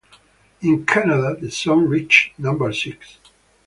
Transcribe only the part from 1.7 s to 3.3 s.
reached number six.